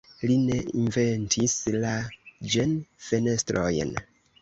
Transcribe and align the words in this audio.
Li 0.29 0.37
ne 0.45 0.55
inventis 0.83 1.55
la 1.85 1.93
ĝen-fenestrojn. 2.57 3.99